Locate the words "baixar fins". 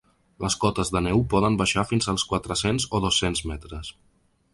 1.59-2.09